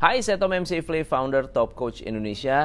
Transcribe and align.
Hai, 0.00 0.24
saya 0.24 0.40
Tom 0.40 0.48
MC 0.48 0.80
Ifle, 0.80 1.04
founder 1.04 1.44
Top 1.44 1.76
Coach 1.76 2.00
Indonesia. 2.00 2.64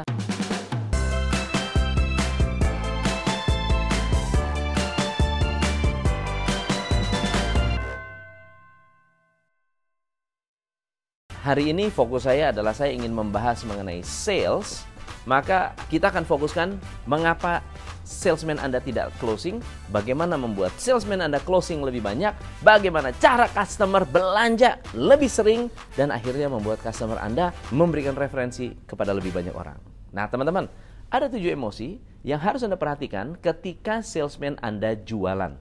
Hari 11.43 11.75
ini 11.75 11.91
fokus 11.91 12.23
saya 12.23 12.55
adalah 12.55 12.71
saya 12.71 12.95
ingin 12.95 13.11
membahas 13.11 13.67
mengenai 13.67 13.99
sales. 13.99 14.87
Maka 15.27 15.75
kita 15.91 16.15
akan 16.15 16.23
fokuskan 16.23 16.79
mengapa 17.03 17.59
salesman 18.05 18.61
Anda 18.61 18.79
tidak 18.79 19.11
closing, 19.17 19.59
bagaimana 19.89 20.37
membuat 20.37 20.71
salesman 20.77 21.19
Anda 21.25 21.41
closing 21.41 21.81
lebih 21.81 22.05
banyak, 22.05 22.31
bagaimana 22.61 23.11
cara 23.17 23.49
customer 23.51 24.05
belanja 24.05 24.79
lebih 24.93 25.27
sering, 25.27 25.67
dan 25.97 26.13
akhirnya 26.13 26.47
membuat 26.47 26.79
customer 26.79 27.17
Anda 27.19 27.51
memberikan 27.73 28.13
referensi 28.13 28.71
kepada 28.85 29.11
lebih 29.11 29.33
banyak 29.33 29.51
orang. 29.51 29.75
Nah 30.13 30.29
teman-teman, 30.29 30.69
ada 31.09 31.27
tujuh 31.27 31.51
emosi 31.51 31.99
yang 32.23 32.39
harus 32.39 32.61
Anda 32.63 32.77
perhatikan 32.79 33.35
ketika 33.41 33.99
salesman 34.05 34.55
Anda 34.61 34.95
jualan. 34.95 35.57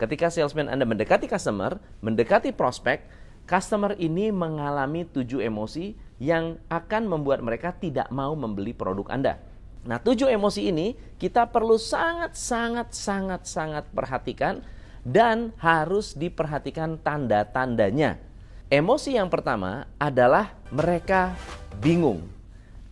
Ketika 0.00 0.32
salesman 0.32 0.66
Anda 0.66 0.82
mendekati 0.82 1.30
customer, 1.30 1.78
mendekati 2.02 2.50
prospek, 2.50 3.06
customer 3.46 3.94
ini 3.98 4.30
mengalami 4.34 5.06
tujuh 5.06 5.42
emosi 5.42 5.94
yang 6.22 6.58
akan 6.70 7.10
membuat 7.10 7.42
mereka 7.42 7.74
tidak 7.74 8.10
mau 8.10 8.34
membeli 8.34 8.74
produk 8.74 9.06
Anda. 9.10 9.51
Nah, 9.82 9.98
tujuh 9.98 10.30
emosi 10.30 10.70
ini 10.70 10.94
kita 11.18 11.50
perlu 11.50 11.74
sangat 11.74 12.38
sangat 12.38 12.94
sangat 12.94 13.42
sangat 13.50 13.84
perhatikan 13.90 14.62
dan 15.02 15.50
harus 15.58 16.14
diperhatikan 16.14 17.02
tanda-tandanya. 17.02 18.22
Emosi 18.70 19.18
yang 19.18 19.26
pertama 19.28 19.90
adalah 19.98 20.54
mereka 20.70 21.34
bingung. 21.82 22.24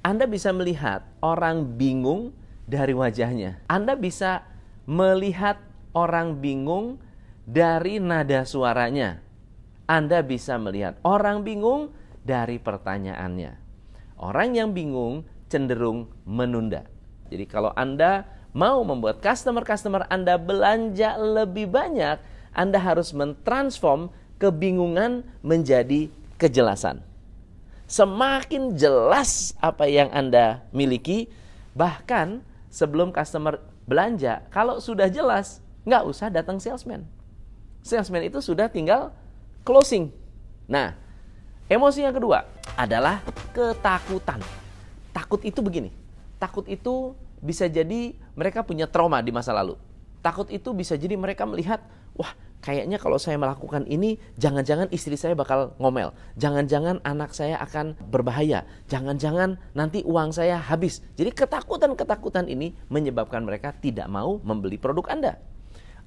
Anda 0.03 0.27
bisa 0.27 0.51
melihat 0.51 1.07
orang 1.23 1.79
bingung 1.79 2.35
dari 2.67 2.93
wajahnya. 2.93 3.63
Anda 3.71 3.95
bisa 3.95 4.43
melihat 4.85 5.63
orang 5.95 6.43
bingung 6.43 6.99
dari 7.47 8.03
nada 8.03 8.43
suaranya. 8.43 9.23
Anda 9.87 10.27
bisa 10.27 10.59
melihat 10.59 10.99
orang 11.07 11.47
bingung 11.47 11.95
dari 12.27 12.59
pertanyaannya. 12.59 13.57
Orang 14.21 14.59
yang 14.59 14.77
bingung 14.77 15.25
cenderung 15.51 16.07
menunda. 16.23 16.87
Jadi 17.27 17.45
kalau 17.51 17.75
Anda 17.75 18.25
mau 18.55 18.83
membuat 18.87 19.19
customer-customer 19.19 20.07
Anda 20.07 20.39
belanja 20.39 21.19
lebih 21.19 21.71
banyak, 21.71 22.23
Anda 22.55 22.79
harus 22.79 23.11
mentransform 23.11 24.11
kebingungan 24.39 25.27
menjadi 25.43 26.11
kejelasan. 26.39 27.03
Semakin 27.91 28.79
jelas 28.79 29.53
apa 29.59 29.91
yang 29.91 30.09
Anda 30.15 30.63
miliki, 30.71 31.27
bahkan 31.75 32.47
sebelum 32.71 33.11
customer 33.11 33.59
belanja, 33.91 34.47
kalau 34.55 34.79
sudah 34.79 35.11
jelas, 35.11 35.59
nggak 35.83 36.07
usah 36.07 36.31
datang 36.31 36.63
salesman. 36.63 37.03
Salesman 37.83 38.31
itu 38.31 38.39
sudah 38.39 38.71
tinggal 38.71 39.11
closing. 39.67 40.15
Nah, 40.71 40.95
emosi 41.67 42.07
yang 42.07 42.15
kedua 42.15 42.47
adalah 42.79 43.19
ketakutan 43.51 44.39
takut 45.11 45.43
itu 45.43 45.61
begini. 45.61 45.91
Takut 46.41 46.65
itu 46.67 47.15
bisa 47.41 47.67
jadi 47.67 48.17
mereka 48.37 48.65
punya 48.65 48.89
trauma 48.89 49.21
di 49.21 49.33
masa 49.33 49.53
lalu. 49.57 49.77
Takut 50.21 50.49
itu 50.53 50.77
bisa 50.77 51.01
jadi 51.01 51.17
mereka 51.17 51.49
melihat, 51.49 51.81
wah 52.13 52.37
kayaknya 52.61 53.01
kalau 53.01 53.17
saya 53.17 53.41
melakukan 53.41 53.89
ini, 53.89 54.21
jangan-jangan 54.37 54.93
istri 54.93 55.17
saya 55.17 55.33
bakal 55.33 55.73
ngomel. 55.81 56.13
Jangan-jangan 56.37 57.01
anak 57.01 57.33
saya 57.33 57.57
akan 57.65 57.97
berbahaya. 58.13 58.69
Jangan-jangan 58.93 59.57
nanti 59.73 60.05
uang 60.05 60.37
saya 60.37 60.61
habis. 60.61 61.01
Jadi 61.17 61.33
ketakutan-ketakutan 61.33 62.53
ini 62.53 62.77
menyebabkan 62.93 63.45
mereka 63.49 63.73
tidak 63.73 64.09
mau 64.13 64.37
membeli 64.45 64.77
produk 64.77 65.09
Anda. 65.09 65.41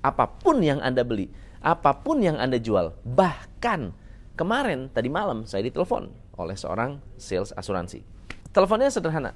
Apa 0.06 0.30
pun 0.30 0.62
yang 0.62 0.78
Anda 0.86 1.02
beli, 1.02 1.34
apa 1.64 1.98
pun 1.98 2.22
yang 2.22 2.38
Anda 2.38 2.62
jual, 2.62 2.94
bahkan 3.02 3.98
kemarin 4.38 4.94
tadi 4.94 5.10
malam 5.10 5.50
saya 5.50 5.66
ditelepon 5.66 6.12
oleh 6.38 6.58
seorang 6.58 7.02
sales 7.18 7.56
asuransi 7.56 8.13
Teleponnya 8.54 8.94
sederhana. 8.94 9.34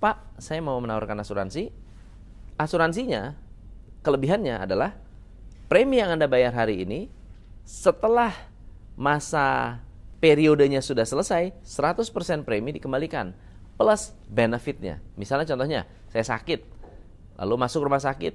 Pak, 0.00 0.40
saya 0.40 0.64
mau 0.64 0.80
menawarkan 0.80 1.20
asuransi. 1.20 1.68
Asuransinya, 2.56 3.36
kelebihannya 4.00 4.64
adalah 4.64 4.96
premi 5.68 6.00
yang 6.00 6.16
Anda 6.16 6.24
bayar 6.24 6.56
hari 6.56 6.88
ini 6.88 7.12
setelah 7.68 8.32
masa 8.96 9.78
periodenya 10.24 10.80
sudah 10.80 11.04
selesai, 11.04 11.52
100% 11.60 12.48
premi 12.48 12.72
dikembalikan 12.72 13.36
plus 13.76 14.16
benefitnya. 14.26 15.04
Misalnya 15.20 15.44
contohnya, 15.52 15.84
saya 16.08 16.24
sakit, 16.24 16.64
lalu 17.36 17.54
masuk 17.60 17.84
rumah 17.86 18.00
sakit, 18.00 18.34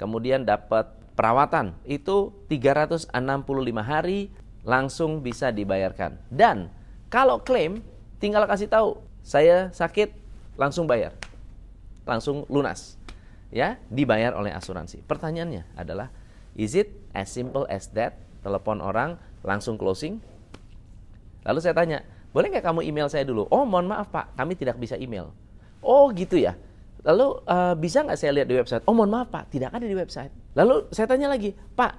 kemudian 0.00 0.48
dapat 0.48 0.88
perawatan, 1.12 1.76
itu 1.84 2.32
365 2.48 3.12
hari 3.84 4.32
langsung 4.64 5.20
bisa 5.20 5.52
dibayarkan. 5.52 6.16
Dan 6.32 6.72
kalau 7.12 7.44
klaim 7.44 7.84
tinggal 8.22 8.46
kasih 8.46 8.70
tahu 8.70 9.02
saya 9.26 9.74
sakit 9.74 10.14
langsung 10.54 10.86
bayar. 10.86 11.18
Langsung 12.06 12.46
lunas. 12.46 12.94
Ya 13.50 13.82
dibayar 13.90 14.38
oleh 14.38 14.54
asuransi. 14.54 15.02
Pertanyaannya 15.02 15.66
adalah 15.74 16.14
is 16.54 16.78
it 16.78 16.94
as 17.10 17.26
simple 17.26 17.66
as 17.66 17.90
that? 17.98 18.14
Telepon 18.42 18.78
orang 18.82 19.18
langsung 19.42 19.74
closing. 19.78 20.22
Lalu 21.42 21.58
saya 21.62 21.74
tanya 21.74 22.02
boleh 22.30 22.50
nggak 22.50 22.64
kamu 22.64 22.86
email 22.86 23.10
saya 23.10 23.26
dulu? 23.26 23.46
Oh 23.50 23.66
mohon 23.66 23.90
maaf 23.90 24.10
pak. 24.10 24.34
Kami 24.38 24.54
tidak 24.54 24.78
bisa 24.78 24.94
email. 24.98 25.34
Oh 25.82 26.10
gitu 26.14 26.38
ya. 26.38 26.54
Lalu 27.02 27.42
uh, 27.46 27.74
bisa 27.74 28.02
nggak 28.02 28.18
saya 28.18 28.30
lihat 28.34 28.46
di 28.50 28.54
website? 28.58 28.82
Oh 28.86 28.94
mohon 28.94 29.10
maaf 29.14 29.30
pak. 29.30 29.50
Tidak 29.50 29.70
ada 29.70 29.82
di 29.82 29.94
website. 29.94 30.30
Lalu 30.58 30.90
saya 30.90 31.06
tanya 31.06 31.30
lagi 31.30 31.54
pak 31.54 31.92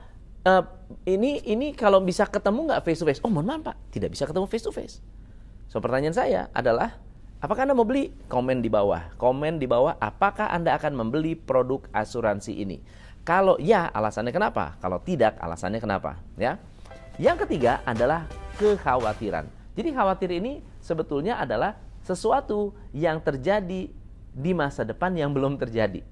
uh, 0.48 0.64
ini 1.08 1.44
ini 1.48 1.72
kalau 1.72 2.04
bisa 2.04 2.28
ketemu 2.28 2.72
nggak 2.72 2.82
face 2.84 3.00
to 3.00 3.06
face? 3.08 3.22
Oh 3.24 3.32
mohon 3.32 3.48
maaf 3.48 3.72
pak. 3.72 3.76
Tidak 3.94 4.12
bisa 4.12 4.28
ketemu 4.28 4.48
face 4.52 4.66
to 4.68 4.74
face 4.76 5.00
So 5.74 5.82
pertanyaan 5.82 6.14
saya 6.14 6.42
adalah 6.54 7.02
apakah 7.42 7.66
Anda 7.66 7.74
mau 7.74 7.82
beli? 7.82 8.14
Komen 8.30 8.62
di 8.62 8.70
bawah. 8.70 9.10
Komen 9.18 9.58
di 9.58 9.66
bawah 9.66 9.98
apakah 9.98 10.54
Anda 10.54 10.78
akan 10.78 10.94
membeli 10.94 11.34
produk 11.34 11.90
asuransi 11.90 12.62
ini? 12.62 12.78
Kalau 13.26 13.58
ya, 13.58 13.90
alasannya 13.90 14.30
kenapa? 14.30 14.78
Kalau 14.78 15.02
tidak, 15.02 15.34
alasannya 15.42 15.82
kenapa? 15.82 16.22
Ya. 16.38 16.62
Yang 17.18 17.50
ketiga 17.50 17.82
adalah 17.90 18.30
kekhawatiran. 18.62 19.50
Jadi 19.74 19.90
khawatir 19.98 20.30
ini 20.38 20.62
sebetulnya 20.78 21.42
adalah 21.42 21.74
sesuatu 22.06 22.78
yang 22.94 23.18
terjadi 23.18 23.90
di 24.30 24.52
masa 24.54 24.86
depan 24.86 25.18
yang 25.18 25.34
belum 25.34 25.58
terjadi. 25.58 26.06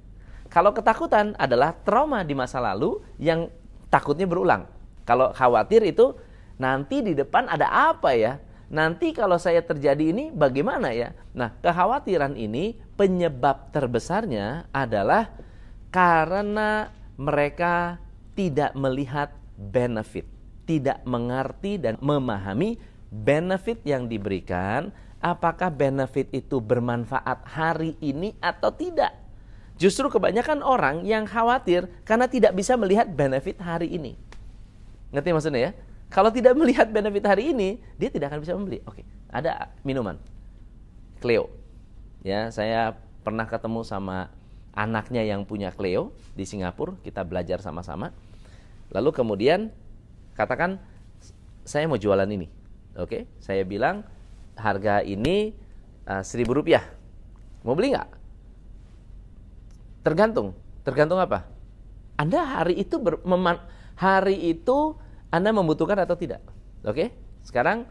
Kalau 0.50 0.74
ketakutan 0.74 1.38
adalah 1.38 1.78
trauma 1.86 2.26
di 2.26 2.34
masa 2.34 2.58
lalu 2.58 2.98
yang 3.22 3.46
takutnya 3.94 4.26
berulang. 4.26 4.66
Kalau 5.06 5.30
khawatir 5.38 5.86
itu 5.86 6.18
nanti 6.58 7.06
di 7.06 7.14
depan 7.14 7.46
ada 7.46 7.94
apa 7.94 8.18
ya? 8.18 8.42
Nanti 8.72 9.12
kalau 9.12 9.36
saya 9.36 9.60
terjadi 9.60 10.16
ini 10.16 10.32
bagaimana 10.32 10.96
ya? 10.96 11.12
Nah, 11.36 11.52
kekhawatiran 11.60 12.40
ini 12.40 12.80
penyebab 12.96 13.76
terbesarnya 13.76 14.72
adalah 14.72 15.36
karena 15.92 16.90
mereka 17.20 18.00
tidak 18.34 18.72
melihat 18.74 19.36
benefit, 19.60 20.26
tidak 20.64 21.04
mengerti 21.04 21.76
dan 21.78 22.00
memahami 22.00 22.80
benefit 23.12 23.84
yang 23.84 24.08
diberikan, 24.08 24.90
apakah 25.20 25.68
benefit 25.68 26.32
itu 26.32 26.64
bermanfaat 26.64 27.44
hari 27.44 28.00
ini 28.00 28.34
atau 28.40 28.72
tidak. 28.72 29.12
Justru 29.76 30.08
kebanyakan 30.08 30.64
orang 30.64 31.04
yang 31.04 31.28
khawatir 31.28 31.90
karena 32.08 32.32
tidak 32.32 32.56
bisa 32.56 32.80
melihat 32.80 33.10
benefit 33.12 33.60
hari 33.60 33.92
ini. 33.92 34.16
Ngerti 35.12 35.30
maksudnya 35.36 35.62
ya? 35.70 35.72
Kalau 36.12 36.28
tidak 36.28 36.60
melihat 36.60 36.92
benefit 36.92 37.24
hari 37.24 37.56
ini, 37.56 37.80
dia 37.96 38.12
tidak 38.12 38.36
akan 38.36 38.40
bisa 38.44 38.54
membeli. 38.54 38.84
Oke, 38.84 39.08
ada 39.32 39.72
minuman. 39.88 40.20
Cleo. 41.24 41.48
Ya, 42.22 42.52
saya 42.52 43.00
pernah 43.24 43.48
ketemu 43.48 43.88
sama 43.88 44.28
anaknya 44.76 45.24
yang 45.24 45.48
punya 45.48 45.72
Cleo 45.72 46.12
di 46.36 46.44
Singapura, 46.44 47.00
kita 47.00 47.24
belajar 47.24 47.64
sama-sama. 47.64 48.12
Lalu 48.92 49.10
kemudian 49.16 49.72
katakan 50.36 50.84
saya 51.64 51.88
mau 51.88 51.96
jualan 51.96 52.28
ini. 52.28 52.52
Oke, 53.00 53.24
saya 53.40 53.64
bilang 53.64 54.04
harga 54.60 55.00
ini 55.00 55.56
uh, 56.12 56.20
seribu 56.28 56.60
rupiah. 56.60 56.84
Mau 57.64 57.72
beli 57.72 57.96
nggak? 57.96 58.10
Tergantung. 60.04 60.58
Tergantung 60.84 61.24
apa? 61.24 61.48
Anda 62.20 62.42
hari 62.44 62.82
itu 62.84 63.00
ber, 63.00 63.22
hari 63.96 64.38
itu 64.52 64.98
anda 65.32 65.50
membutuhkan 65.56 65.96
atau 66.04 66.20
tidak. 66.20 66.44
Oke? 66.84 67.16
Sekarang 67.42 67.88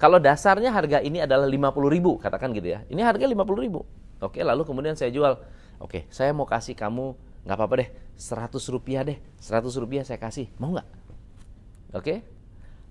kalau 0.00 0.18
dasarnya 0.18 0.74
harga 0.74 0.98
ini 0.98 1.22
adalah 1.22 1.46
50 1.46 1.86
ribu, 1.86 2.18
katakan 2.18 2.50
gitu 2.56 2.74
ya. 2.74 2.82
Ini 2.90 3.06
harga 3.06 3.22
50 3.22 3.38
ribu. 3.62 3.86
Oke, 4.18 4.42
lalu 4.42 4.66
kemudian 4.66 4.98
saya 4.98 5.14
jual. 5.14 5.38
Oke, 5.78 6.10
saya 6.10 6.34
mau 6.34 6.42
kasih 6.42 6.74
kamu, 6.74 7.14
nggak 7.46 7.54
apa-apa 7.54 7.74
deh, 7.86 7.88
100 8.18 8.50
rupiah 8.74 9.06
deh. 9.06 9.22
100 9.38 9.78
rupiah 9.78 10.02
saya 10.02 10.18
kasih. 10.18 10.50
Mau 10.58 10.74
nggak? 10.74 10.88
Oke? 11.94 12.26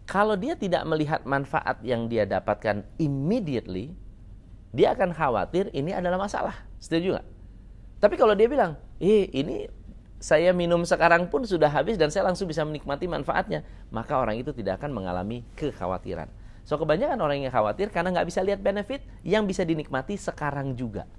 Kalau 0.07 0.35
dia 0.35 0.55
tidak 0.55 0.83
melihat 0.87 1.23
manfaat 1.23 1.79
yang 1.83 2.07
dia 2.07 2.23
dapatkan 2.23 2.83
immediately, 2.95 3.95
dia 4.71 4.95
akan 4.95 5.11
khawatir 5.11 5.67
ini 5.75 5.91
adalah 5.91 6.19
masalah. 6.19 6.55
Setuju 6.79 7.19
nggak? 7.19 7.27
Tapi 8.01 8.15
kalau 8.15 8.33
dia 8.35 8.47
bilang, 8.47 8.79
eh 9.03 9.27
ini 9.35 9.67
saya 10.21 10.53
minum 10.53 10.85
sekarang 10.85 11.25
pun 11.33 11.41
sudah 11.41 11.65
habis 11.65 11.97
dan 11.97 12.13
saya 12.13 12.29
langsung 12.29 12.45
bisa 12.45 12.61
menikmati 12.61 13.09
manfaatnya, 13.09 13.65
maka 13.89 14.21
orang 14.21 14.37
itu 14.37 14.53
tidak 14.53 14.77
akan 14.77 14.93
mengalami 14.93 15.41
kekhawatiran. 15.57 16.29
So 16.61 16.77
kebanyakan 16.77 17.17
orang 17.17 17.41
yang 17.41 17.49
khawatir 17.49 17.89
karena 17.89 18.13
nggak 18.13 18.29
bisa 18.29 18.45
lihat 18.45 18.61
benefit 18.61 19.01
yang 19.25 19.49
bisa 19.49 19.65
dinikmati 19.65 20.13
sekarang 20.21 20.77
juga. 20.77 21.09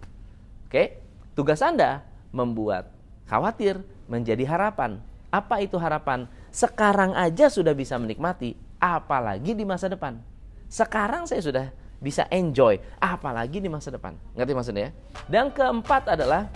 Oke, 0.70 1.02
tugas 1.34 1.58
Anda 1.66 2.06
membuat 2.30 2.94
khawatir 3.26 3.82
menjadi 4.06 4.46
harapan. 4.46 5.02
Apa 5.34 5.58
itu 5.58 5.82
harapan? 5.82 6.30
Sekarang 6.54 7.18
aja 7.18 7.50
sudah 7.50 7.74
bisa 7.74 7.98
menikmati, 7.98 8.54
apalagi 8.78 9.50
di 9.58 9.66
masa 9.66 9.90
depan. 9.90 10.22
Sekarang 10.70 11.26
saya 11.26 11.42
sudah 11.42 11.66
bisa 11.98 12.30
enjoy, 12.30 12.78
apalagi 13.02 13.58
di 13.58 13.66
masa 13.66 13.90
depan. 13.90 14.14
Ngerti 14.38 14.52
maksudnya? 14.54 14.88
Dan 15.26 15.50
keempat 15.50 16.06
adalah 16.06 16.46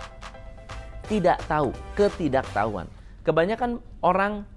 tidak 1.07 1.39
tahu, 1.47 1.71
ketidaktahuan. 1.95 2.87
Kebanyakan 3.23 3.79
orang 4.03 4.47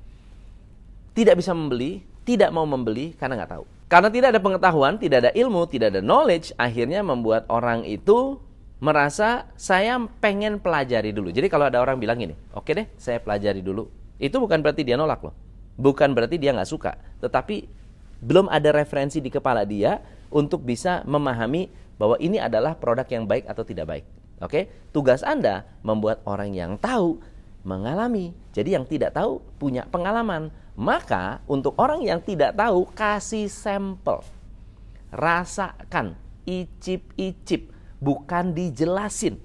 tidak 1.14 1.38
bisa 1.38 1.54
membeli, 1.54 2.02
tidak 2.26 2.50
mau 2.54 2.66
membeli 2.66 3.14
karena 3.18 3.42
nggak 3.42 3.52
tahu. 3.58 3.64
Karena 3.90 4.06
tidak 4.06 4.28
ada 4.30 4.40
pengetahuan, 4.42 4.94
tidak 5.02 5.18
ada 5.26 5.30
ilmu, 5.34 5.66
tidak 5.66 5.90
ada 5.90 6.02
knowledge, 6.02 6.54
akhirnya 6.54 7.02
membuat 7.02 7.42
orang 7.50 7.82
itu 7.82 8.38
merasa 8.78 9.50
saya 9.58 9.98
pengen 10.22 10.62
pelajari 10.62 11.10
dulu. 11.10 11.34
Jadi 11.34 11.50
kalau 11.50 11.66
ada 11.66 11.82
orang 11.82 11.98
bilang 11.98 12.22
gini, 12.22 12.38
oke 12.54 12.70
okay 12.70 12.72
deh 12.78 12.86
saya 12.94 13.18
pelajari 13.18 13.60
dulu. 13.60 13.90
Itu 14.22 14.38
bukan 14.38 14.62
berarti 14.62 14.86
dia 14.86 14.94
nolak 14.94 15.26
loh. 15.26 15.34
Bukan 15.74 16.14
berarti 16.14 16.38
dia 16.38 16.54
nggak 16.54 16.70
suka. 16.70 16.94
Tetapi 17.18 17.66
belum 18.20 18.46
ada 18.46 18.70
referensi 18.70 19.18
di 19.18 19.32
kepala 19.32 19.66
dia 19.66 19.98
untuk 20.30 20.62
bisa 20.62 21.02
memahami 21.08 21.66
bahwa 21.98 22.16
ini 22.22 22.38
adalah 22.38 22.78
produk 22.78 23.04
yang 23.10 23.26
baik 23.26 23.48
atau 23.50 23.64
tidak 23.66 23.86
baik. 23.90 24.04
Oke, 24.40 24.72
tugas 24.96 25.20
Anda 25.20 25.68
membuat 25.84 26.24
orang 26.24 26.56
yang 26.56 26.80
tahu 26.80 27.20
mengalami. 27.62 28.32
Jadi 28.56 28.72
yang 28.72 28.88
tidak 28.88 29.12
tahu 29.12 29.44
punya 29.60 29.84
pengalaman. 29.86 30.48
Maka 30.80 31.44
untuk 31.44 31.76
orang 31.76 32.00
yang 32.00 32.24
tidak 32.24 32.56
tahu 32.56 32.88
kasih 32.96 33.52
sampel. 33.52 34.24
Rasakan, 35.12 36.16
icip-icip, 36.48 37.68
bukan 38.00 38.56
dijelasin. 38.56 39.36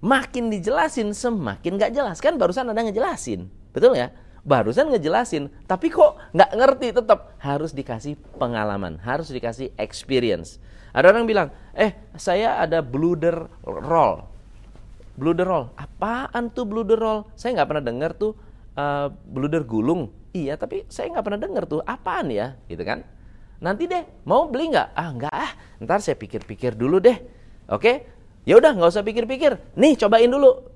Makin 0.00 0.48
dijelasin 0.48 1.12
semakin 1.12 1.76
gak 1.76 1.92
jelas 1.92 2.24
kan 2.24 2.40
barusan 2.40 2.72
ada 2.72 2.80
ngejelasin. 2.80 3.52
Betul 3.76 4.00
ya? 4.00 4.08
barusan 4.44 4.88
ngejelasin, 4.92 5.52
tapi 5.68 5.92
kok 5.92 6.16
nggak 6.32 6.50
ngerti 6.56 6.88
tetap 6.96 7.36
harus 7.40 7.76
dikasih 7.76 8.16
pengalaman, 8.40 8.96
harus 9.04 9.28
dikasih 9.28 9.72
experience. 9.76 10.56
Ada 10.90 11.12
orang 11.14 11.28
bilang, 11.28 11.48
eh 11.76 11.94
saya 12.18 12.58
ada 12.58 12.82
bluder 12.82 13.46
roll. 13.62 14.26
Bluder 15.20 15.44
roll, 15.44 15.68
apaan 15.76 16.48
tuh 16.48 16.64
bluder 16.64 16.96
roll? 16.96 17.28
Saya 17.36 17.60
nggak 17.60 17.68
pernah 17.68 17.84
dengar 17.84 18.16
tuh 18.16 18.32
uh, 18.72 19.12
bluder 19.12 19.68
gulung. 19.68 20.08
Iya, 20.32 20.56
tapi 20.56 20.88
saya 20.88 21.12
nggak 21.12 21.24
pernah 21.28 21.40
dengar 21.44 21.68
tuh 21.68 21.84
apaan 21.84 22.32
ya, 22.32 22.56
gitu 22.72 22.80
kan? 22.88 23.04
Nanti 23.60 23.84
deh, 23.84 24.08
mau 24.24 24.48
beli 24.48 24.72
nggak? 24.72 24.88
Ah 24.96 25.12
nggak 25.12 25.34
ah, 25.34 25.52
ntar 25.84 26.00
saya 26.00 26.16
pikir-pikir 26.16 26.72
dulu 26.72 27.04
deh. 27.04 27.20
Oke, 27.68 28.08
ya 28.48 28.56
udah 28.56 28.72
nggak 28.72 28.88
usah 28.96 29.04
pikir-pikir. 29.04 29.76
Nih 29.76 30.00
cobain 30.00 30.32
dulu. 30.32 30.72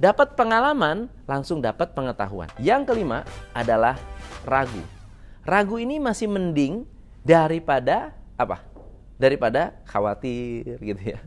Dapat 0.00 0.32
pengalaman, 0.32 1.12
langsung 1.28 1.60
dapat 1.60 1.92
pengetahuan. 1.92 2.48
Yang 2.56 2.94
kelima 2.94 3.28
adalah 3.52 4.00
ragu. 4.48 4.80
Ragu 5.44 5.76
ini 5.76 6.00
masih 6.00 6.32
mending 6.32 6.88
daripada 7.20 8.16
apa? 8.40 8.64
Daripada 9.20 9.76
khawatir 9.84 10.80
gitu 10.80 11.02
ya. 11.12 11.20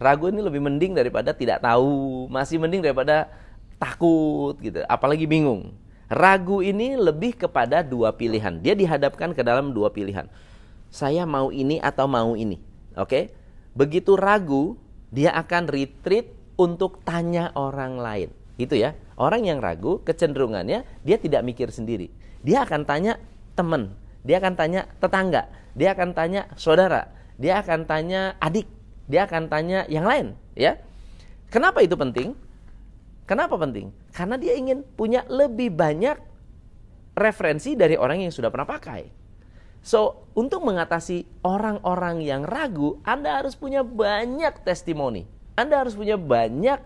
Ragu 0.00 0.32
ini 0.32 0.40
lebih 0.40 0.64
mending 0.64 0.96
daripada 0.96 1.36
tidak 1.36 1.60
tahu, 1.60 2.24
masih 2.32 2.56
mending 2.56 2.80
daripada 2.80 3.28
takut 3.76 4.56
gitu, 4.64 4.80
apalagi 4.88 5.28
bingung. 5.28 5.76
Ragu 6.08 6.64
ini 6.64 6.96
lebih 6.96 7.36
kepada 7.36 7.84
dua 7.84 8.16
pilihan. 8.16 8.64
Dia 8.64 8.72
dihadapkan 8.72 9.36
ke 9.36 9.44
dalam 9.44 9.76
dua 9.76 9.92
pilihan. 9.92 10.24
Saya 10.88 11.28
mau 11.28 11.52
ini 11.52 11.78
atau 11.78 12.08
mau 12.08 12.32
ini. 12.32 12.58
Oke? 12.96 13.30
Begitu 13.76 14.16
ragu, 14.16 14.74
dia 15.12 15.36
akan 15.36 15.68
retreat 15.68 16.32
untuk 16.56 17.04
tanya 17.06 17.52
orang 17.54 18.00
lain. 18.00 18.32
Itu 18.56 18.74
ya. 18.74 18.96
Orang 19.20 19.44
yang 19.44 19.60
ragu 19.60 20.00
kecenderungannya 20.00 20.82
dia 21.04 21.16
tidak 21.20 21.44
mikir 21.44 21.68
sendiri. 21.68 22.08
Dia 22.40 22.64
akan 22.64 22.88
tanya 22.88 23.20
teman, 23.52 23.92
dia 24.24 24.40
akan 24.40 24.56
tanya 24.56 24.88
tetangga, 24.96 25.52
dia 25.76 25.92
akan 25.92 26.16
tanya 26.16 26.48
saudara, 26.56 27.12
dia 27.36 27.60
akan 27.60 27.84
tanya 27.84 28.40
adik, 28.40 28.64
dia 29.10 29.26
akan 29.26 29.50
tanya 29.50 29.82
yang 29.90 30.06
lain, 30.06 30.38
ya. 30.54 30.78
Kenapa 31.50 31.82
itu 31.82 31.98
penting? 31.98 32.38
Kenapa 33.26 33.58
penting? 33.58 33.90
Karena 34.14 34.38
dia 34.38 34.54
ingin 34.54 34.86
punya 34.94 35.26
lebih 35.26 35.74
banyak 35.74 36.18
referensi 37.18 37.74
dari 37.74 37.98
orang 37.98 38.22
yang 38.22 38.30
sudah 38.30 38.50
pernah 38.54 38.70
pakai. 38.70 39.02
So, 39.80 40.28
untuk 40.36 40.62
mengatasi 40.62 41.42
orang-orang 41.42 42.22
yang 42.22 42.44
ragu, 42.44 43.00
Anda 43.02 43.40
harus 43.40 43.56
punya 43.56 43.80
banyak 43.82 44.62
testimoni. 44.62 45.24
Anda 45.56 45.82
harus 45.82 45.96
punya 45.96 46.20
banyak 46.20 46.78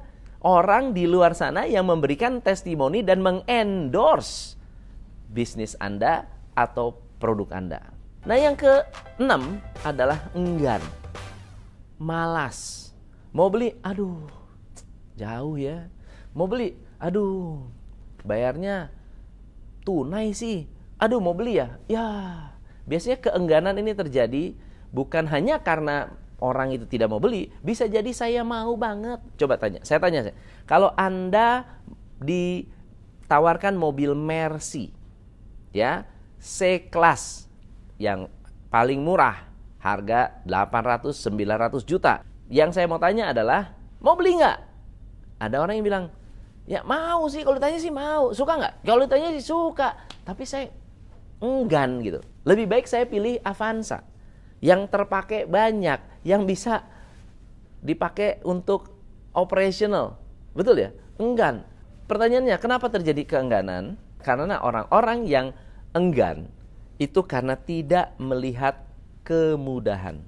orang 0.45 0.95
di 0.95 1.09
luar 1.09 1.35
sana 1.35 1.67
yang 1.67 1.91
memberikan 1.91 2.39
testimoni 2.39 3.03
dan 3.03 3.25
mengendorse 3.25 4.57
bisnis 5.33 5.75
Anda 5.83 6.29
atau 6.55 6.95
produk 7.19 7.51
Anda. 7.57 7.81
Nah, 8.25 8.37
yang 8.39 8.55
keenam 8.57 9.61
adalah 9.83 10.31
enggan. 10.33 10.81
Malas. 12.05 12.93
Mau 13.33 13.49
beli, 13.49 13.73
aduh, 13.81 14.29
jauh 15.17 15.57
ya. 15.57 15.89
Mau 16.37 16.45
beli, 16.45 16.77
aduh, 17.01 17.65
bayarnya 18.21 18.93
tunai 19.89 20.37
sih. 20.37 20.69
Aduh, 21.01 21.19
mau 21.25 21.33
beli 21.33 21.57
ya? 21.59 21.81
Ya, 21.89 22.07
biasanya 22.85 23.25
keengganan 23.25 23.81
ini 23.81 23.97
terjadi 23.97 24.45
bukan 24.93 25.25
hanya 25.33 25.65
karena 25.65 26.13
orang 26.39 26.77
itu 26.77 26.85
tidak 26.85 27.09
mau 27.09 27.19
beli, 27.19 27.49
bisa 27.65 27.89
jadi 27.89 28.13
saya 28.13 28.45
mau 28.45 28.77
banget. 28.77 29.25
Coba 29.41 29.57
tanya, 29.57 29.81
saya 29.83 29.99
tanya 29.99 30.29
saya. 30.29 30.37
Kalau 30.69 30.93
Anda 30.95 31.65
ditawarkan 32.21 33.75
mobil 33.75 34.13
Mercy, 34.13 34.93
ya, 35.73 36.05
C-Class 36.37 37.49
yang 37.97 38.29
paling 38.69 39.01
murah, 39.01 39.54
harga 39.85 40.41
800 40.49 41.13
900 41.13 41.85
juta. 41.85 42.25
Yang 42.49 42.81
saya 42.81 42.89
mau 42.89 42.97
tanya 42.97 43.37
adalah, 43.37 43.77
mau 44.01 44.17
beli 44.17 44.41
nggak? 44.41 44.59
Ada 45.45 45.61
orang 45.61 45.77
yang 45.77 45.85
bilang, 45.85 46.05
ya 46.65 46.81
mau 46.81 47.29
sih, 47.29 47.45
kalau 47.45 47.61
ditanya 47.61 47.77
sih 47.77 47.93
mau. 47.93 48.33
Suka 48.33 48.57
nggak? 48.57 48.75
Kalau 48.81 49.05
ditanya 49.05 49.29
sih 49.37 49.45
suka. 49.45 49.93
Tapi 50.25 50.49
saya 50.49 50.73
enggan 51.45 52.01
gitu. 52.01 52.25
Lebih 52.49 52.65
baik 52.65 52.89
saya 52.89 53.05
pilih 53.05 53.37
Avanza 53.45 54.01
yang 54.65 54.89
terpakai 54.89 55.45
banyak, 55.45 56.25
yang 56.25 56.49
bisa 56.49 56.89
dipakai 57.85 58.41
untuk 58.49 58.89
operational. 59.37 60.17
Betul 60.57 60.81
ya? 60.81 60.91
Enggan. 61.21 61.69
Pertanyaannya, 62.09 62.57
kenapa 62.57 62.89
terjadi 62.89 63.25
keengganan? 63.29 64.01
Karena 64.25 64.61
orang-orang 64.65 65.29
yang 65.29 65.53
enggan 65.93 66.49
itu 66.97 67.21
karena 67.29 67.61
tidak 67.61 68.17
melihat 68.17 68.84
kemudahan. 69.25 70.21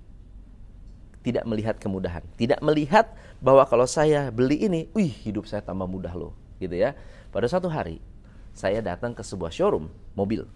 Tidak 1.23 1.45
melihat 1.47 1.77
kemudahan. 1.79 2.23
Tidak 2.39 2.59
melihat 2.63 3.13
bahwa 3.39 3.67
kalau 3.67 3.85
saya 3.85 4.31
beli 4.33 4.67
ini, 4.67 4.89
wih 4.97 5.11
hidup 5.11 5.45
saya 5.47 5.63
tambah 5.63 5.87
mudah 5.87 6.15
loh. 6.15 6.33
Gitu 6.59 6.75
ya. 6.75 6.97
Pada 7.31 7.47
suatu 7.51 7.69
hari, 7.69 8.01
saya 8.57 8.81
datang 8.81 9.13
ke 9.13 9.21
sebuah 9.21 9.53
showroom 9.53 9.93
mobil. 10.17 10.49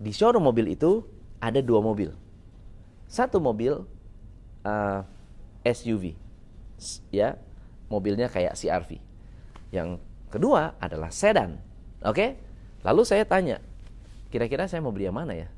Di 0.00 0.10
showroom 0.10 0.44
mobil 0.44 0.72
itu 0.72 1.04
ada 1.38 1.60
dua 1.62 1.78
mobil 1.84 2.10
satu 3.10 3.42
mobil 3.42 3.74
uh, 4.62 5.00
SUV, 5.66 6.14
ya, 7.10 7.34
mobilnya 7.90 8.30
kayak 8.30 8.54
CRV. 8.54 9.02
Yang 9.74 9.98
kedua 10.30 10.78
adalah 10.78 11.10
sedan, 11.10 11.58
oke? 12.06 12.38
Lalu 12.86 13.02
saya 13.02 13.26
tanya, 13.26 13.58
kira-kira 14.30 14.70
saya 14.70 14.78
mau 14.78 14.94
beli 14.94 15.10
yang 15.10 15.18
mana 15.18 15.34
ya? 15.34 15.50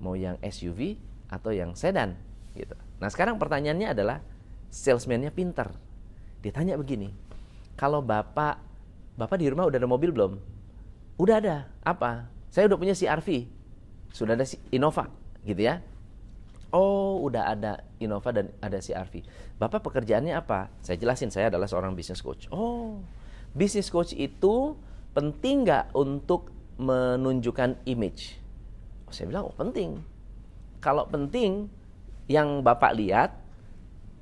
Mau 0.00 0.16
yang 0.16 0.40
SUV 0.40 0.96
atau 1.28 1.52
yang 1.52 1.76
sedan? 1.76 2.16
Gitu. 2.56 2.74
Nah 2.98 3.08
sekarang 3.12 3.38
pertanyaannya 3.38 3.94
adalah, 3.94 4.18
salesman-nya 4.68 5.32
pinter. 5.32 5.70
Ditanya 6.44 6.76
begini, 6.76 7.12
kalau 7.78 8.02
bapak, 8.02 8.58
bapak 9.14 9.36
di 9.38 9.46
rumah 9.48 9.68
udah 9.68 9.78
ada 9.78 9.88
mobil 9.88 10.10
belum? 10.10 10.32
Udah 11.20 11.38
ada. 11.38 11.56
Apa? 11.86 12.26
Saya 12.48 12.66
udah 12.66 12.78
punya 12.80 12.94
CRV, 12.96 13.46
sudah 14.10 14.34
ada 14.34 14.46
Innova, 14.72 15.12
gitu 15.44 15.62
ya. 15.62 15.84
Oh, 16.68 17.24
udah 17.24 17.56
ada 17.56 17.80
Innova 17.96 18.28
dan 18.28 18.52
ada 18.60 18.76
CRV. 18.76 19.24
Bapak 19.56 19.80
pekerjaannya 19.84 20.36
apa? 20.36 20.68
Saya 20.84 21.00
jelasin, 21.00 21.32
saya 21.32 21.48
adalah 21.48 21.64
seorang 21.64 21.96
business 21.96 22.20
coach. 22.20 22.44
Oh, 22.52 23.00
business 23.56 23.88
coach 23.88 24.12
itu 24.12 24.76
penting 25.16 25.64
nggak 25.64 25.96
untuk 25.96 26.52
menunjukkan 26.76 27.82
image? 27.88 28.36
Saya 29.08 29.32
bilang, 29.32 29.48
oh 29.48 29.56
penting. 29.56 30.04
Kalau 30.78 31.06
penting, 31.10 31.66
yang 32.28 32.60
Bapak 32.62 32.94
lihat, 32.94 33.34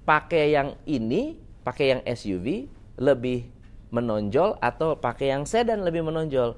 pakai 0.06 0.54
yang 0.54 0.78
ini, 0.86 1.36
pakai 1.66 1.98
yang 1.98 2.02
SUV, 2.06 2.70
lebih 2.96 3.50
menonjol 3.90 4.56
atau 4.62 4.96
pakai 4.96 5.34
yang 5.34 5.44
sedan 5.44 5.82
lebih 5.82 6.06
menonjol. 6.06 6.56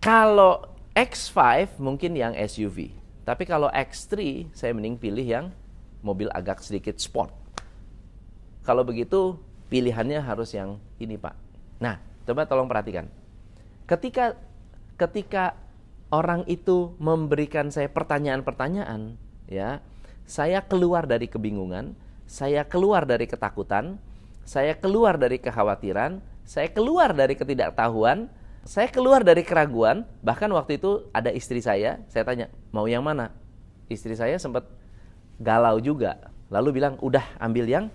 Kalau 0.00 0.64
X5 0.96 1.78
mungkin 1.78 2.18
yang 2.18 2.34
SUV. 2.34 2.90
Tapi 3.22 3.44
kalau 3.44 3.68
X3, 3.68 4.48
saya 4.56 4.72
mending 4.72 4.96
pilih 4.96 5.22
yang 5.22 5.46
mobil 6.00 6.32
agak 6.32 6.64
sedikit 6.64 6.96
sport. 6.96 7.30
Kalau 8.64 8.82
begitu, 8.82 9.36
pilihannya 9.68 10.18
harus 10.18 10.56
yang 10.56 10.80
ini, 10.96 11.20
Pak. 11.20 11.36
Nah, 11.78 12.00
coba 12.24 12.48
tolong 12.48 12.66
perhatikan. 12.66 13.06
Ketika 13.84 14.34
ketika 14.98 15.54
orang 16.08 16.44
itu 16.48 16.96
memberikan 16.96 17.68
saya 17.68 17.88
pertanyaan-pertanyaan, 17.92 19.16
ya, 19.48 19.80
saya 20.28 20.64
keluar 20.64 21.08
dari 21.08 21.28
kebingungan, 21.28 21.96
saya 22.28 22.64
keluar 22.68 23.08
dari 23.08 23.24
ketakutan, 23.24 23.96
saya 24.44 24.76
keluar 24.76 25.16
dari 25.16 25.40
kekhawatiran, 25.40 26.20
saya 26.48 26.68
keluar 26.72 27.12
dari 27.12 27.36
ketidaktahuan, 27.36 28.32
saya 28.64 28.88
keluar 28.88 29.24
dari 29.24 29.44
keraguan. 29.44 30.04
Bahkan 30.24 30.48
waktu 30.52 30.80
itu 30.80 31.08
ada 31.12 31.32
istri 31.32 31.60
saya, 31.60 32.00
saya 32.08 32.24
tanya, 32.24 32.52
mau 32.72 32.88
yang 32.88 33.04
mana? 33.04 33.32
Istri 33.88 34.16
saya 34.16 34.36
sempat 34.36 34.68
galau 35.40 35.80
juga. 35.80 36.32
Lalu 36.48 36.80
bilang, 36.80 36.96
udah 37.00 37.24
ambil 37.40 37.68
yang 37.68 37.86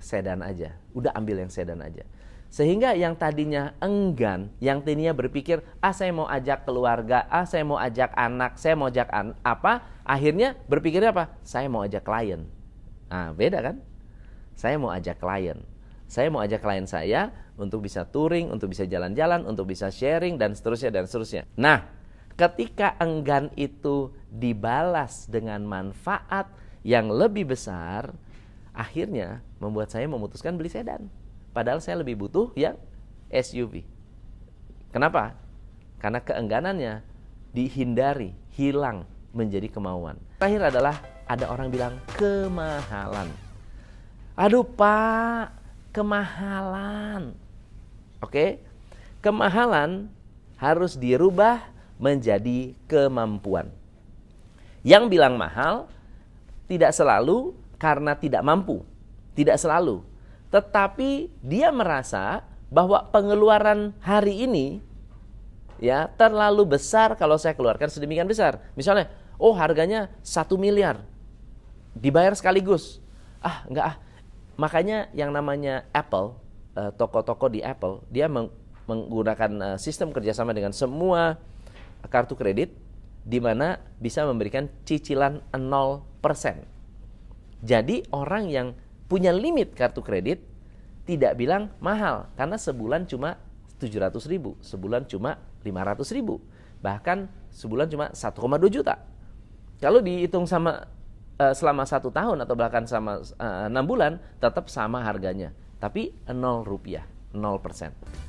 sedan 0.00 0.40
aja. 0.40 0.76
Udah 0.96 1.12
ambil 1.16 1.44
yang 1.44 1.52
sedan 1.52 1.80
aja. 1.84 2.04
Sehingga 2.50 2.98
yang 2.98 3.14
tadinya 3.14 3.78
enggan, 3.78 4.50
yang 4.58 4.82
tadinya 4.82 5.14
berpikir, 5.14 5.62
ah 5.78 5.94
saya 5.94 6.10
mau 6.10 6.26
ajak 6.26 6.66
keluarga, 6.66 7.22
ah 7.30 7.46
saya 7.46 7.62
mau 7.62 7.78
ajak 7.78 8.10
anak, 8.18 8.58
saya 8.58 8.74
mau 8.74 8.90
ajak 8.90 9.06
an 9.14 9.38
apa, 9.46 9.86
akhirnya 10.02 10.58
berpikirnya 10.66 11.14
apa? 11.14 11.30
Saya 11.46 11.70
mau 11.70 11.86
ajak 11.86 12.02
klien. 12.02 12.42
Nah, 13.06 13.30
beda 13.30 13.62
kan? 13.62 13.78
Saya 14.58 14.82
mau 14.82 14.90
ajak 14.90 15.22
klien. 15.22 15.62
Saya 16.10 16.26
mau 16.26 16.42
ajak 16.42 16.58
klien 16.58 16.90
saya 16.90 17.30
untuk 17.54 17.86
bisa 17.86 18.02
touring, 18.02 18.50
untuk 18.50 18.74
bisa 18.74 18.82
jalan-jalan, 18.82 19.46
untuk 19.46 19.70
bisa 19.70 19.86
sharing, 19.94 20.34
dan 20.34 20.58
seterusnya, 20.58 20.90
dan 20.90 21.06
seterusnya. 21.06 21.46
Nah, 21.54 21.86
ketika 22.34 22.98
enggan 22.98 23.54
itu 23.54 24.10
dibalas 24.26 25.30
dengan 25.30 25.62
manfaat 25.62 26.50
yang 26.82 27.14
lebih 27.14 27.54
besar, 27.54 28.10
akhirnya 28.74 29.38
membuat 29.62 29.94
saya 29.94 30.10
memutuskan 30.10 30.58
beli 30.58 30.66
sedan. 30.66 31.06
Padahal 31.50 31.82
saya 31.82 31.98
lebih 31.98 32.14
butuh 32.14 32.54
yang 32.54 32.78
SUV. 33.30 33.82
Kenapa? 34.94 35.34
Karena 35.98 36.22
keengganannya 36.22 37.02
dihindari, 37.50 38.34
hilang 38.54 39.06
menjadi 39.34 39.70
kemauan. 39.70 40.18
Terakhir 40.38 40.74
adalah 40.74 40.96
ada 41.26 41.46
orang 41.50 41.70
bilang 41.70 41.94
kemahalan. 42.18 43.30
Aduh 44.34 44.66
pak, 44.66 45.54
kemahalan. 45.94 47.34
Oke, 48.22 48.62
kemahalan 49.22 50.10
harus 50.58 50.98
dirubah 50.98 51.62
menjadi 52.00 52.74
kemampuan. 52.90 53.70
Yang 54.80 55.12
bilang 55.12 55.36
mahal 55.36 55.86
tidak 56.66 56.96
selalu 56.96 57.52
karena 57.76 58.16
tidak 58.16 58.40
mampu, 58.40 58.80
tidak 59.36 59.60
selalu 59.60 60.09
tetapi 60.50 61.30
dia 61.40 61.70
merasa 61.70 62.42
bahwa 62.70 63.02
pengeluaran 63.10 63.94
hari 64.02 64.46
ini 64.46 64.66
ya 65.82 66.06
terlalu 66.14 66.76
besar 66.76 67.16
kalau 67.18 67.40
saya 67.40 67.56
keluarkan 67.56 67.90
sedemikian 67.90 68.28
besar. 68.28 68.62
Misalnya, 68.78 69.10
oh 69.40 69.54
harganya 69.56 70.12
satu 70.22 70.60
miliar 70.60 71.02
dibayar 71.96 72.34
sekaligus. 72.36 73.02
Ah, 73.42 73.66
enggak 73.66 73.86
ah. 73.94 73.96
Makanya 74.60 75.08
yang 75.16 75.32
namanya 75.32 75.88
Apple, 75.96 76.36
eh, 76.76 76.92
toko-toko 76.94 77.48
di 77.48 77.64
Apple, 77.64 78.04
dia 78.12 78.28
menggunakan 78.84 79.50
eh, 79.74 79.78
sistem 79.80 80.12
kerjasama 80.12 80.52
dengan 80.52 80.76
semua 80.76 81.40
kartu 82.12 82.36
kredit 82.36 82.76
di 83.24 83.40
mana 83.40 83.80
bisa 84.00 84.24
memberikan 84.28 84.68
cicilan 84.84 85.40
0%. 85.52 86.64
Jadi 87.60 88.08
orang 88.12 88.44
yang 88.48 88.68
punya 89.10 89.34
limit 89.34 89.74
kartu 89.74 90.06
kredit 90.06 90.38
tidak 91.02 91.34
bilang 91.34 91.74
mahal 91.82 92.30
karena 92.38 92.54
sebulan 92.54 93.10
cuma 93.10 93.34
700 93.82 94.14
ribu, 94.30 94.54
sebulan 94.62 95.10
cuma 95.10 95.42
500 95.66 96.14
ribu, 96.14 96.38
bahkan 96.78 97.26
sebulan 97.50 97.90
cuma 97.90 98.06
1,2 98.14 98.70
juta. 98.70 99.02
Kalau 99.82 99.98
dihitung 99.98 100.46
sama 100.46 100.86
uh, 101.40 101.54
selama 101.56 101.88
satu 101.88 102.12
tahun 102.12 102.44
atau 102.44 102.54
bahkan 102.54 102.84
sama 102.84 103.24
eh, 103.24 103.72
6 103.72 103.80
bulan 103.88 104.20
tetap 104.38 104.68
sama 104.68 105.00
harganya, 105.00 105.56
tapi 105.80 106.12
0 106.28 106.62
rupiah, 106.62 107.08
0%. 107.32 107.40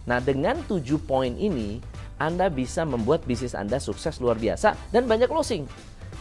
Nah 0.07 0.17
dengan 0.23 0.63
7 0.65 0.79
poin 1.03 1.35
ini 1.35 1.83
Anda 2.15 2.47
bisa 2.47 2.87
membuat 2.87 3.27
bisnis 3.27 3.53
Anda 3.53 3.77
sukses 3.77 4.17
luar 4.23 4.39
biasa 4.39 4.73
dan 4.95 5.05
banyak 5.05 5.27
closing. 5.27 5.67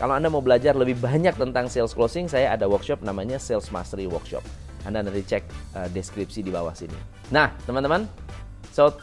Kalau 0.00 0.16
Anda 0.16 0.32
mau 0.32 0.40
belajar 0.40 0.72
lebih 0.72 0.96
banyak 0.96 1.36
tentang 1.36 1.68
sales 1.68 1.92
closing, 1.92 2.24
saya 2.24 2.56
ada 2.56 2.64
workshop 2.64 3.04
namanya 3.04 3.36
Sales 3.36 3.68
Mastery 3.68 4.08
Workshop. 4.08 4.40
Anda 4.88 5.04
nanti 5.04 5.20
cek 5.20 5.44
uh, 5.76 5.88
deskripsi 5.92 6.40
di 6.40 6.48
bawah 6.48 6.72
sini. 6.72 6.96
Nah, 7.28 7.52
teman-teman, 7.68 8.08
so 8.72 8.96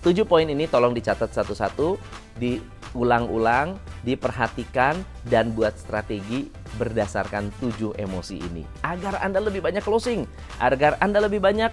tujuh 0.00 0.24
poin 0.24 0.48
ini 0.48 0.64
tolong 0.72 0.96
dicatat 0.96 1.36
satu-satu, 1.36 2.00
diulang-ulang, 2.40 3.76
diperhatikan, 4.00 4.96
dan 5.28 5.52
buat 5.52 5.76
strategi 5.76 6.48
berdasarkan 6.80 7.52
tujuh 7.60 7.92
emosi 8.00 8.40
ini. 8.40 8.64
Agar 8.80 9.20
Anda 9.20 9.44
lebih 9.44 9.60
banyak 9.60 9.84
closing, 9.84 10.24
agar 10.64 10.96
Anda 11.04 11.28
lebih 11.28 11.44
banyak 11.44 11.68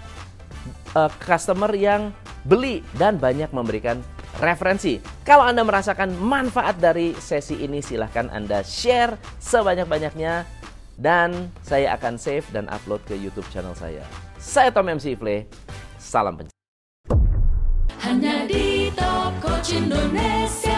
uh, 1.00 1.08
customer 1.24 1.72
yang 1.72 2.12
beli 2.44 2.84
dan 3.00 3.24
banyak 3.24 3.56
memberikan 3.56 4.04
referensi. 4.44 5.17
Kalau 5.28 5.44
Anda 5.44 5.60
merasakan 5.68 6.16
manfaat 6.24 6.80
dari 6.80 7.12
sesi 7.20 7.60
ini, 7.60 7.84
silahkan 7.84 8.32
Anda 8.32 8.64
share 8.64 9.20
sebanyak-banyaknya 9.44 10.48
dan 10.96 11.52
saya 11.68 12.00
akan 12.00 12.16
save 12.16 12.48
dan 12.56 12.72
upload 12.72 13.04
ke 13.04 13.12
YouTube 13.20 13.44
channel 13.52 13.76
saya. 13.76 14.08
Saya 14.40 14.72
Tom 14.72 14.88
MC 14.88 15.20
Ifle, 15.20 15.52
salam 16.00 16.40
pencari. 16.40 16.56
Hanya 18.08 18.48
di 18.48 18.88
Top 18.96 19.36
Indonesia. 19.68 20.77